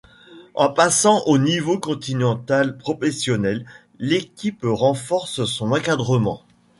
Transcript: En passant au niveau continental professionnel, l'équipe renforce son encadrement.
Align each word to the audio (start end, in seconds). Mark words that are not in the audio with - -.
En 0.55 0.69
passant 0.73 1.21
au 1.27 1.37
niveau 1.37 1.77
continental 1.79 2.75
professionnel, 2.75 3.67
l'équipe 3.99 4.61
renforce 4.63 5.43
son 5.45 5.71
encadrement. 5.73 6.41